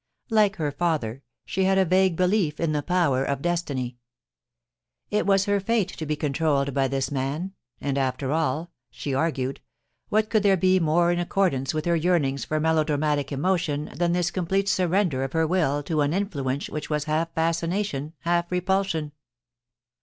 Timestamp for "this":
6.87-7.11, 14.13-14.31